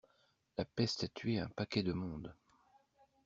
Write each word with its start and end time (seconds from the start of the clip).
La 0.57 0.65
peste 0.65 1.03
a 1.03 1.07
tué 1.09 1.37
un 1.37 1.49
paquet 1.49 1.83
de 1.83 1.93
monde. 1.93 2.33